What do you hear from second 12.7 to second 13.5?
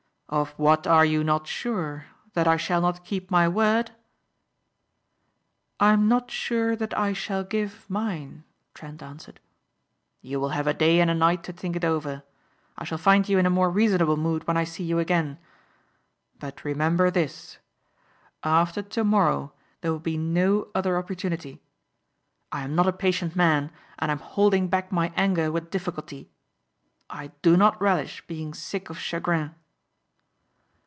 I shall find you in a